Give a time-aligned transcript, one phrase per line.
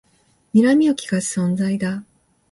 [0.53, 2.03] にらみをきかす存在だ